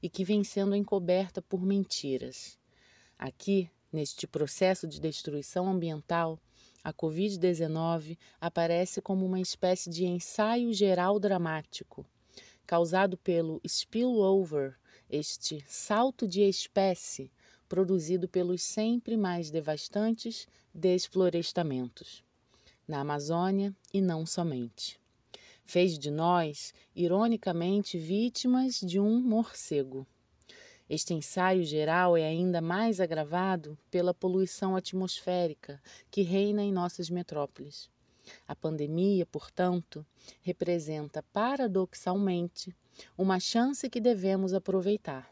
e 0.02 0.10
que 0.10 0.24
vem 0.24 0.44
sendo 0.44 0.76
encoberta 0.76 1.42
por 1.42 1.62
mentiras. 1.62 2.58
Aqui, 3.18 3.70
neste 3.92 4.28
processo 4.28 4.88
de 4.88 5.00
destruição 5.00 5.70
ambiental, 5.70 6.40
a 6.88 6.94
Covid-19 6.94 8.18
aparece 8.40 9.02
como 9.02 9.26
uma 9.26 9.42
espécie 9.42 9.90
de 9.90 10.06
ensaio 10.06 10.72
geral 10.74 11.20
dramático, 11.20 12.06
causado 12.66 13.18
pelo 13.18 13.60
spillover, 13.68 14.74
este 15.10 15.62
salto 15.68 16.26
de 16.26 16.44
espécie 16.44 17.30
produzido 17.68 18.26
pelos 18.26 18.64
sempre 18.64 19.18
mais 19.18 19.52
devastantes 19.52 20.48
desflorestamentos, 20.74 22.24
na 22.88 23.02
Amazônia 23.02 23.76
e 23.94 24.00
não 24.00 24.26
somente. 24.26 24.98
Fez 25.66 26.00
de 26.00 26.10
nós, 26.10 26.74
ironicamente, 26.96 27.98
vítimas 27.98 28.80
de 28.80 28.98
um 28.98 29.20
morcego. 29.20 30.08
Este 30.90 31.14
ensaio 31.14 31.66
geral 31.66 32.16
é 32.16 32.26
ainda 32.26 32.62
mais 32.62 33.02
agravado 33.02 33.78
pela 33.92 34.14
poluição 34.14 34.74
atmosférica 34.74 35.82
que 36.10 36.22
reina 36.22 36.64
em 36.64 36.72
nossas 36.72 37.10
metrópoles. 37.10 37.90
A 38.48 38.56
pandemia, 38.56 39.26
portanto, 39.26 40.06
representa 40.42 41.22
paradoxalmente 41.34 42.74
uma 43.18 43.38
chance 43.38 43.90
que 43.90 44.00
devemos 44.00 44.54
aproveitar. 44.54 45.30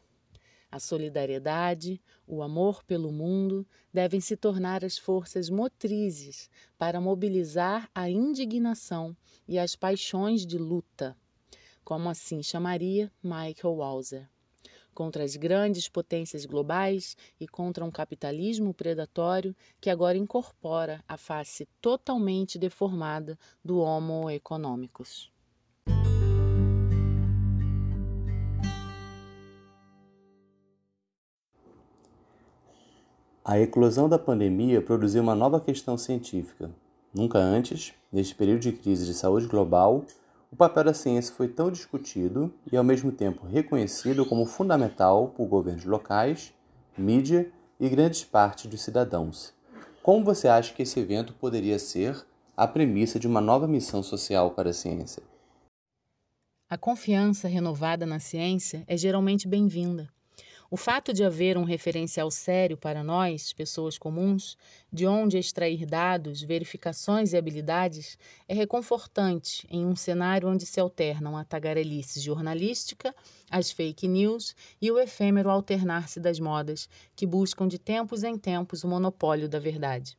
A 0.69 0.77
solidariedade, 0.77 2.01
o 2.27 2.41
amor 2.41 2.83
pelo 2.83 3.09
mundo 3.09 3.65
devem 3.93 4.19
se 4.19 4.35
tornar 4.35 4.83
as 4.83 4.97
forças 4.97 5.49
motrizes 5.49 6.49
para 6.77 6.99
mobilizar 6.99 7.89
a 7.95 8.09
indignação 8.09 9.15
e 9.47 9.57
as 9.57 9.73
paixões 9.73 10.45
de 10.45 10.57
luta, 10.57 11.15
como 11.81 12.09
assim 12.09 12.43
chamaria 12.43 13.09
Michael 13.23 13.75
Walzer 13.75 14.34
contra 14.95 15.23
as 15.23 15.35
grandes 15.35 15.89
potências 15.89 16.45
globais 16.45 17.15
e 17.39 17.47
contra 17.47 17.83
um 17.83 17.91
capitalismo 17.91 18.73
predatório 18.73 19.53
que 19.79 19.89
agora 19.89 20.17
incorpora 20.17 21.03
a 21.07 21.17
face 21.17 21.67
totalmente 21.81 22.57
deformada 22.57 23.37
do 23.63 23.79
Homo 23.79 24.29
economicus. 24.31 25.29
A 33.47 33.59
eclosão 33.59 34.09
da 34.09 34.17
pandemia 34.17 34.81
produziu 34.81 35.21
uma 35.21 35.35
nova 35.35 35.59
questão 35.59 35.99
científica. 35.99 36.71
Nunca 37.13 37.37
antes, 37.37 37.93
neste 38.11 38.33
período 38.33 38.61
de 38.61 38.71
crise 38.71 39.05
de 39.05 39.13
saúde 39.13 39.45
global, 39.45 40.03
o 40.51 40.55
papel 40.55 40.85
da 40.85 40.93
ciência 40.93 41.33
foi 41.33 41.47
tão 41.47 41.71
discutido 41.71 42.53
e, 42.71 42.77
ao 42.77 42.83
mesmo 42.83 43.11
tempo, 43.11 43.45
reconhecido 43.45 44.25
como 44.25 44.45
fundamental 44.45 45.29
por 45.29 45.47
governos 45.47 45.85
locais, 45.85 46.53
mídia 46.97 47.51
e 47.79 47.89
grandes 47.89 48.23
partes 48.23 48.67
dos 48.67 48.81
cidadãos. 48.81 49.53
Como 50.01 50.23
você 50.23 50.47
acha 50.47 50.73
que 50.73 50.83
esse 50.83 50.99
evento 50.99 51.33
poderia 51.33 51.79
ser 51.79 52.25
a 52.55 52.67
premissa 52.67 53.19
de 53.19 53.27
uma 53.27 53.41
nova 53.41 53.67
missão 53.67 54.01
social 54.01 54.51
para 54.51 54.69
a 54.69 54.73
ciência? 54.73 55.21
A 56.69 56.77
confiança 56.77 57.47
renovada 57.47 58.05
na 58.05 58.19
ciência 58.19 58.83
é 58.87 58.95
geralmente 58.95 59.47
bem-vinda. 59.47 60.09
O 60.69 60.77
fato 60.77 61.13
de 61.13 61.23
haver 61.23 61.59
um 61.59 61.63
referencial 61.63 62.31
sério 62.31 62.75
para 62.75 63.03
nós, 63.03 63.53
pessoas 63.53 63.99
comuns, 63.99 64.57
de 64.91 65.05
onde 65.05 65.37
extrair 65.37 65.85
dados, 65.85 66.41
verificações 66.41 67.33
e 67.33 67.37
habilidades, 67.37 68.17
é 68.47 68.53
reconfortante 68.55 69.67
em 69.69 69.85
um 69.85 69.95
cenário 69.95 70.49
onde 70.49 70.65
se 70.65 70.79
alternam 70.79 71.37
a 71.37 71.45
tagarelice 71.45 72.19
jornalística, 72.19 73.15
as 73.49 73.69
fake 73.69 74.07
news 74.07 74.55
e 74.81 74.89
o 74.89 74.97
efêmero 74.97 75.51
alternar-se 75.51 76.19
das 76.19 76.39
modas, 76.39 76.89
que 77.15 77.27
buscam 77.27 77.67
de 77.67 77.77
tempos 77.77 78.23
em 78.23 78.35
tempos 78.35 78.83
o 78.83 78.87
monopólio 78.87 79.47
da 79.47 79.59
verdade. 79.59 80.17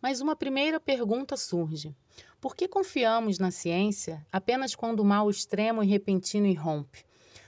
Mas 0.00 0.20
uma 0.20 0.36
primeira 0.36 0.78
pergunta 0.78 1.38
surge: 1.38 1.96
por 2.38 2.54
que 2.54 2.68
confiamos 2.68 3.38
na 3.38 3.50
ciência 3.50 4.26
apenas 4.30 4.74
quando 4.74 5.00
o 5.00 5.04
mal 5.06 5.30
extremo 5.30 5.82
e 5.82 5.86
repentino 5.86 6.46
irrompe, 6.46 7.02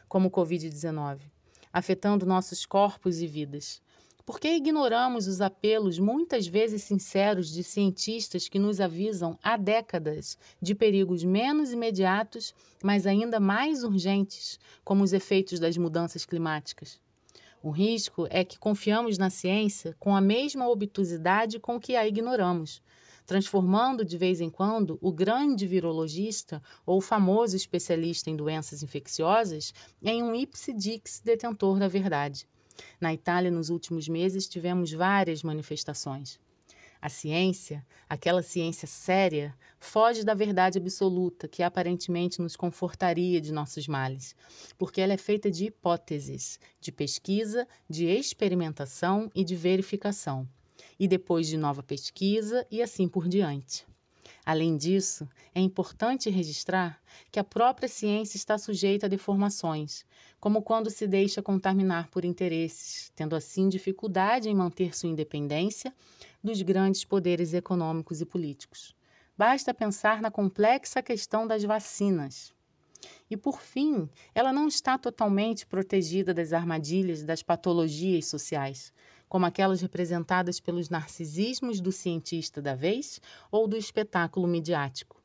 como 0.09 0.29
o 0.29 0.31
Covid-19? 0.31 1.21
Afetando 1.73 2.27
nossos 2.27 2.67
corpos 2.67 3.21
e 3.23 3.27
vidas? 3.27 3.81
Por 4.25 4.39
que 4.39 4.49
ignoramos 4.55 5.27
os 5.27 5.41
apelos 5.41 5.99
muitas 5.99 6.47
vezes 6.47 6.85
sinceros 6.85 7.53
de 7.53 7.65
cientistas 7.65 8.49
que 8.49 8.59
nos 8.59 8.81
avisam 8.81 9.37
há 9.43 9.57
décadas 9.57 10.39
de 10.61 10.75
perigos 10.77 11.25
menos 11.25 11.73
imediatos, 11.73 12.55
mas 12.85 13.05
ainda 13.05 13.41
mais 13.41 13.83
urgentes, 13.83 14.61
como 14.85 15.03
os 15.03 15.13
efeitos 15.13 15.59
das 15.59 15.77
mudanças 15.77 16.25
climáticas? 16.25 17.01
O 17.63 17.71
risco 17.71 18.27
é 18.29 18.45
que 18.45 18.59
confiamos 18.59 19.17
na 19.17 19.31
ciência 19.31 19.95
com 20.01 20.17
a 20.17 20.21
mesma 20.21 20.69
obtusidade 20.69 21.61
com 21.61 21.79
que 21.79 21.95
a 21.95 22.05
ignoramos, 22.05 22.83
transformando 23.25 24.05
de 24.05 24.19
vez 24.19 24.41
em 24.41 24.51
quando 24.51 24.99
o 25.01 25.13
grande 25.13 25.65
virologista 25.65 26.61
ou 26.85 27.01
famoso 27.01 27.55
especialista 27.55 28.29
em 28.29 28.35
doenças 28.35 28.83
infecciosas 28.83 29.73
em 30.03 30.25
um 30.25 30.35
ipsidix 30.35 31.21
detentor 31.25 31.79
da 31.79 31.87
verdade. 31.87 32.49
Na 33.01 33.15
Itália, 33.15 33.49
nos 33.51 33.71
últimos 33.71 34.09
meses, 34.09 34.49
tivemos 34.49 34.91
várias 34.91 35.45
manifestações. 35.45 36.41
A 37.03 37.09
ciência, 37.09 37.85
aquela 38.09 38.43
ciência 38.43 38.87
séria, 38.87 39.53
foge 39.81 40.23
da 40.23 40.35
verdade 40.35 40.79
absoluta 40.79 41.49
que 41.49 41.61
aparentemente 41.61 42.41
nos 42.41 42.55
confortaria 42.55 43.41
de 43.41 43.53
nossos 43.53 43.89
males, 43.89 44.37
porque 44.79 45.01
ela 45.01 45.13
é 45.13 45.17
feita 45.17 45.51
de 45.51 45.65
hipóteses, 45.65 46.61
de 46.81 46.93
pesquisa, 46.93 47.67
de 47.91 48.07
experimentação 48.07 49.29
e 49.35 49.43
de 49.43 49.57
verificação 49.57 50.49
e 50.97 51.09
depois 51.09 51.49
de 51.49 51.57
nova 51.57 51.83
pesquisa 51.83 52.65
e 52.71 52.81
assim 52.81 53.09
por 53.09 53.29
diante. 53.29 53.85
Além 54.45 54.77
disso, 54.77 55.29
é 55.55 55.61
importante 55.61 56.29
registrar 56.29 57.01
que 57.31 57.39
a 57.39 57.45
própria 57.45 57.89
ciência 57.89 58.37
está 58.37 58.59
sujeita 58.59 59.07
a 59.07 59.09
deformações, 59.09 60.05
como 60.41 60.63
quando 60.63 60.91
se 60.91 61.07
deixa 61.07 61.41
contaminar 61.41 62.09
por 62.09 62.25
interesses, 62.25 63.13
tendo 63.15 63.37
assim 63.37 63.69
dificuldade 63.69 64.49
em 64.49 64.55
manter 64.55 64.97
sua 64.97 65.09
independência 65.09 65.95
dos 66.43 66.61
grandes 66.61 67.05
poderes 67.05 67.55
econômicos 67.55 68.21
e 68.21 68.27
políticos. 68.27 68.97
Basta 69.39 69.73
pensar 69.73 70.21
na 70.21 70.31
complexa 70.31 71.01
questão 71.01 71.47
das 71.47 71.63
vacinas. 71.63 72.53
E, 73.31 73.37
por 73.37 73.61
fim, 73.61 74.09
ela 74.35 74.53
não 74.53 74.67
está 74.67 74.99
totalmente 74.99 75.67
protegida 75.67 76.35
das 76.35 76.53
armadilhas 76.53 77.23
das 77.23 77.43
patologias 77.43 78.27
sociais, 78.27 78.93
como 79.33 79.47
aquelas 79.47 79.81
representadas 79.81 80.61
pelos 80.61 80.91
narcisismos 80.91 81.81
do 81.81 81.91
cientista 81.91 82.61
da 82.61 82.75
vez 82.75 83.19
ou 83.51 83.67
do 83.67 83.79
espetáculo 83.79 84.47
midiático. 84.47 85.23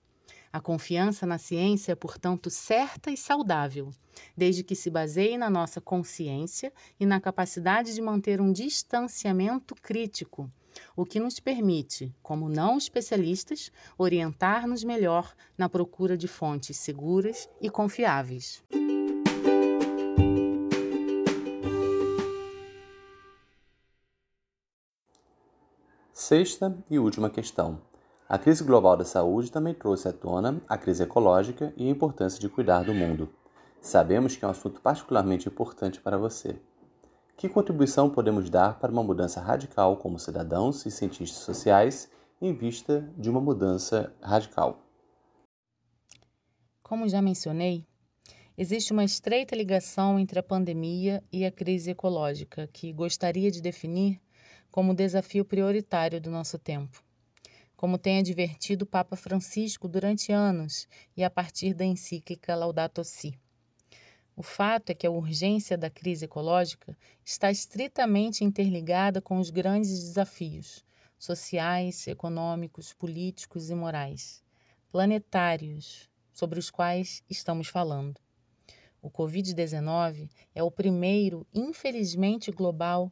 A 0.49 0.61
confiança 0.61 1.25
na 1.25 1.37
ciência 1.37 1.91
é, 1.91 1.95
portanto, 1.95 2.49
certa 2.49 3.11
e 3.11 3.17
saudável, 3.17 3.91
desde 4.33 4.63
que 4.63 4.75
se 4.75 4.89
baseie 4.89 5.37
na 5.37 5.49
nossa 5.49 5.81
consciência 5.81 6.71
e 6.97 7.05
na 7.05 7.19
capacidade 7.19 7.93
de 7.93 8.01
manter 8.01 8.39
um 8.39 8.53
distanciamento 8.53 9.75
crítico, 9.75 10.49
o 10.95 11.03
que 11.03 11.19
nos 11.19 11.37
permite, 11.41 12.15
como 12.23 12.47
não 12.47 12.77
especialistas, 12.77 13.73
orientar-nos 13.97 14.85
melhor 14.85 15.35
na 15.57 15.67
procura 15.67 16.15
de 16.15 16.29
fontes 16.29 16.77
seguras 16.77 17.49
e 17.59 17.69
confiáveis. 17.69 18.63
Sexta 26.27 26.77
e 26.89 26.99
última 26.99 27.29
questão. 27.29 27.79
A 28.27 28.37
crise 28.37 28.61
global 28.61 28.97
da 28.97 29.05
saúde 29.05 29.49
também 29.49 29.73
trouxe 29.73 30.09
à 30.09 30.11
tona 30.11 30.61
a 30.67 30.77
crise 30.77 31.03
ecológica 31.03 31.73
e 31.77 31.87
a 31.87 31.89
importância 31.89 32.37
de 32.37 32.49
cuidar 32.49 32.83
do 32.83 32.93
mundo. 32.93 33.29
Sabemos 33.79 34.35
que 34.35 34.43
é 34.43 34.47
um 34.49 34.51
assunto 34.51 34.81
particularmente 34.81 35.47
importante 35.47 36.01
para 36.01 36.17
você. 36.17 36.59
Que 37.37 37.47
contribuição 37.47 38.09
podemos 38.09 38.49
dar 38.49 38.77
para 38.77 38.91
uma 38.91 39.01
mudança 39.01 39.39
radical 39.39 39.95
como 39.95 40.19
cidadãos 40.19 40.85
e 40.85 40.91
cientistas 40.91 41.43
sociais 41.43 42.11
em 42.41 42.53
vista 42.53 43.09
de 43.17 43.29
uma 43.29 43.39
mudança 43.39 44.13
radical? 44.21 44.81
Como 46.83 47.07
já 47.07 47.21
mencionei, 47.21 47.85
existe 48.57 48.91
uma 48.91 49.05
estreita 49.05 49.55
ligação 49.55 50.19
entre 50.19 50.37
a 50.39 50.43
pandemia 50.43 51.23
e 51.31 51.45
a 51.45 51.51
crise 51.53 51.91
ecológica, 51.91 52.67
que 52.73 52.91
gostaria 52.91 53.49
de 53.49 53.61
definir 53.61 54.19
como 54.71 54.93
desafio 54.93 55.45
prioritário 55.45 56.19
do 56.19 56.29
nosso 56.29 56.57
tempo. 56.57 57.03
Como 57.75 57.97
tem 57.97 58.19
advertido 58.19 58.83
o 58.83 58.87
Papa 58.87 59.15
Francisco 59.15 59.87
durante 59.87 60.31
anos 60.31 60.87
e 61.15 61.23
a 61.23 61.29
partir 61.29 61.73
da 61.73 61.85
encíclica 61.85 62.55
Laudato 62.55 63.03
Si. 63.03 63.37
O 64.35 64.43
fato 64.43 64.91
é 64.91 64.93
que 64.93 65.07
a 65.07 65.11
urgência 65.11 65.77
da 65.77 65.89
crise 65.89 66.25
ecológica 66.25 66.97
está 67.25 67.49
estritamente 67.49 68.43
interligada 68.43 69.19
com 69.19 69.39
os 69.39 69.49
grandes 69.49 69.99
desafios 69.99 70.85
sociais, 71.17 72.07
econômicos, 72.07 72.93
políticos 72.93 73.69
e 73.69 73.75
morais, 73.75 74.43
planetários, 74.91 76.07
sobre 76.31 76.59
os 76.59 76.69
quais 76.69 77.23
estamos 77.27 77.67
falando. 77.67 78.21
O 79.01 79.09
Covid-19 79.09 80.29
é 80.53 80.61
o 80.61 80.69
primeiro, 80.69 81.47
infelizmente 81.53 82.51
global, 82.51 83.11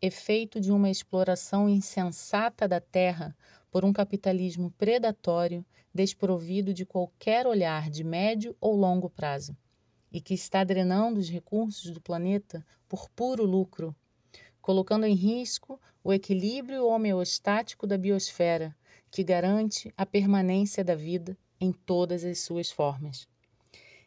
efeito 0.00 0.60
de 0.60 0.70
uma 0.70 0.90
exploração 0.90 1.68
insensata 1.68 2.68
da 2.68 2.80
Terra 2.80 3.36
por 3.70 3.84
um 3.84 3.92
capitalismo 3.92 4.70
predatório 4.72 5.64
desprovido 5.92 6.74
de 6.74 6.84
qualquer 6.84 7.46
olhar 7.46 7.88
de 7.90 8.04
médio 8.04 8.56
ou 8.60 8.76
longo 8.76 9.08
prazo 9.08 9.56
e 10.12 10.20
que 10.20 10.34
está 10.34 10.62
drenando 10.62 11.18
os 11.18 11.28
recursos 11.28 11.90
do 11.90 12.00
planeta 12.00 12.64
por 12.88 13.08
puro 13.10 13.44
lucro, 13.44 13.94
colocando 14.60 15.06
em 15.06 15.14
risco 15.14 15.80
o 16.04 16.12
equilíbrio 16.12 16.86
homeostático 16.86 17.86
da 17.86 17.98
biosfera, 17.98 18.76
que 19.10 19.24
garante 19.24 19.92
a 19.96 20.06
permanência 20.06 20.84
da 20.84 20.94
vida 20.94 21.36
em 21.60 21.72
todas 21.72 22.24
as 22.24 22.40
suas 22.40 22.70
formas. 22.70 23.26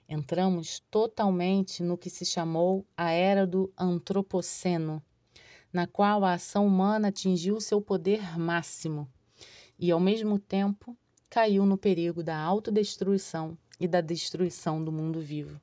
Entramos 0.07 0.79
totalmente 0.89 1.83
no 1.83 1.97
que 1.97 2.09
se 2.09 2.25
chamou 2.25 2.85
a 2.95 3.11
era 3.11 3.45
do 3.45 3.71
antropoceno, 3.77 5.03
na 5.71 5.85
qual 5.85 6.23
a 6.23 6.33
ação 6.33 6.65
humana 6.65 7.09
atingiu 7.09 7.59
seu 7.59 7.81
poder 7.81 8.39
máximo 8.39 9.07
e, 9.77 9.91
ao 9.91 9.99
mesmo 9.99 10.39
tempo, 10.39 10.95
caiu 11.29 11.65
no 11.65 11.77
perigo 11.77 12.23
da 12.23 12.37
autodestruição 12.37 13.57
e 13.79 13.87
da 13.87 14.01
destruição 14.01 14.83
do 14.83 14.91
mundo 14.91 15.19
vivo. 15.19 15.59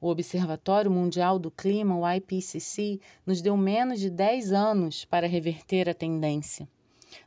O 0.00 0.08
Observatório 0.08 0.90
Mundial 0.90 1.38
do 1.38 1.50
Clima, 1.50 1.96
o 1.96 2.08
IPCC, 2.08 3.00
nos 3.26 3.42
deu 3.42 3.56
menos 3.56 3.98
de 3.98 4.08
10 4.08 4.52
anos 4.52 5.04
para 5.04 5.26
reverter 5.26 5.88
a 5.88 5.94
tendência. 5.94 6.68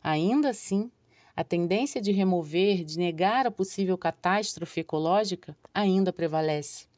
Ainda 0.02 0.50
assim, 0.50 0.90
a 1.36 1.44
tendência 1.44 2.02
de 2.02 2.12
remover, 2.12 2.84
de 2.84 2.98
negar 2.98 3.46
a 3.46 3.52
possível 3.52 3.98
catástrofe 3.98 4.80
ecológica 4.80 5.58
ainda 5.74 6.14
prevalece. 6.14 6.91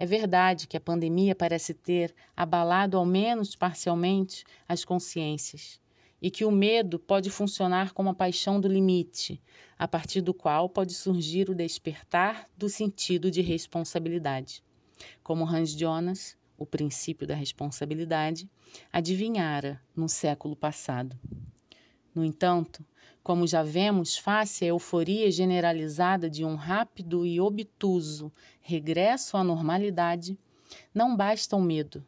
É 0.00 0.06
verdade 0.06 0.66
que 0.66 0.78
a 0.78 0.80
pandemia 0.80 1.34
parece 1.34 1.74
ter 1.74 2.14
abalado, 2.34 2.96
ao 2.96 3.04
menos 3.04 3.54
parcialmente, 3.54 4.44
as 4.66 4.82
consciências 4.82 5.78
e 6.22 6.30
que 6.30 6.42
o 6.42 6.50
medo 6.50 6.98
pode 6.98 7.28
funcionar 7.28 7.92
como 7.92 8.08
a 8.08 8.14
paixão 8.14 8.58
do 8.58 8.66
limite, 8.66 9.42
a 9.78 9.86
partir 9.86 10.22
do 10.22 10.32
qual 10.32 10.70
pode 10.70 10.94
surgir 10.94 11.50
o 11.50 11.54
despertar 11.54 12.46
do 12.56 12.66
sentido 12.66 13.30
de 13.30 13.42
responsabilidade 13.42 14.64
como 15.22 15.44
Hans 15.44 15.72
Jonas, 15.72 16.34
o 16.56 16.64
princípio 16.64 17.26
da 17.26 17.34
responsabilidade, 17.34 18.48
adivinhara 18.90 19.82
no 19.94 20.08
século 20.08 20.56
passado. 20.56 21.14
No 22.14 22.24
entanto, 22.24 22.82
como 23.22 23.46
já 23.46 23.62
vemos 23.62 24.16
face 24.16 24.64
à 24.64 24.68
euforia 24.68 25.30
generalizada 25.30 26.28
de 26.28 26.44
um 26.44 26.54
rápido 26.54 27.26
e 27.26 27.40
obtuso 27.40 28.32
regresso 28.60 29.36
à 29.36 29.44
normalidade, 29.44 30.38
não 30.94 31.16
basta 31.16 31.56
o 31.56 31.60
medo, 31.60 32.04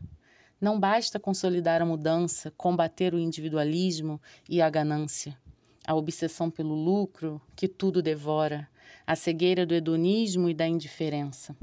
não 0.60 0.78
basta 0.78 1.18
consolidar 1.18 1.82
a 1.82 1.86
mudança, 1.86 2.52
combater 2.56 3.14
o 3.14 3.18
individualismo 3.18 4.20
e 4.48 4.62
a 4.62 4.70
ganância, 4.70 5.36
a 5.86 5.94
obsessão 5.94 6.50
pelo 6.50 6.74
lucro 6.74 7.40
que 7.56 7.66
tudo 7.66 8.00
devora, 8.00 8.68
a 9.06 9.16
cegueira 9.16 9.66
do 9.66 9.74
hedonismo 9.74 10.48
e 10.48 10.54
da 10.54 10.66
indiferença. 10.66 11.56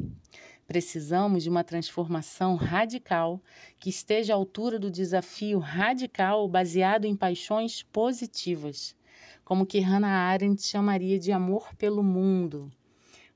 Precisamos 0.68 1.44
de 1.44 1.50
uma 1.50 1.64
transformação 1.64 2.56
radical 2.56 3.42
que 3.80 3.90
esteja 3.90 4.34
à 4.34 4.36
altura 4.36 4.78
do 4.78 4.92
desafio 4.92 5.58
radical 5.58 6.48
baseado 6.48 7.06
em 7.06 7.16
paixões 7.16 7.82
positivas, 7.82 8.96
como 9.50 9.66
que 9.66 9.80
Hannah 9.80 10.30
Arendt 10.30 10.62
chamaria 10.62 11.18
de 11.18 11.32
amor 11.32 11.74
pelo 11.76 12.04
mundo, 12.04 12.72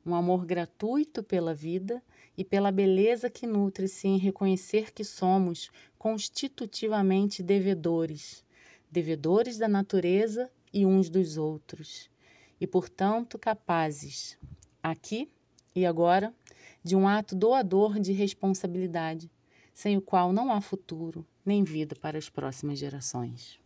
um 0.06 0.14
amor 0.14 0.46
gratuito 0.46 1.24
pela 1.24 1.56
vida 1.56 2.04
e 2.38 2.46
pela 2.46 2.72
beleza 2.72 3.32
que 3.32 3.48
nutre-se 3.48 4.08
em 4.08 4.20
reconhecer 4.20 4.94
que 4.94 5.04
somos 5.04 5.72
constitutivamente 5.98 7.42
devedores, 7.42 8.46
devedores 8.92 9.58
da 9.58 9.68
natureza 9.68 10.52
e 10.72 10.86
uns 10.86 11.10
dos 11.10 11.36
outros, 11.36 12.12
e 12.62 12.68
portanto 12.68 13.40
capazes, 13.40 14.38
aqui 14.84 15.28
e 15.76 15.84
agora, 15.84 16.32
de 16.84 16.96
um 16.96 17.08
ato 17.08 17.36
doador 17.36 18.00
de 18.00 18.12
responsabilidade, 18.12 19.32
sem 19.74 19.98
o 19.98 20.02
qual 20.02 20.32
não 20.32 20.54
há 20.54 20.62
futuro 20.62 21.26
nem 21.44 21.64
vida 21.64 21.96
para 21.96 22.20
as 22.20 22.30
próximas 22.30 22.78
gerações. 22.78 23.63